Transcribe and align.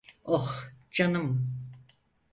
Oh, 0.25 0.63
canım. 0.91 1.47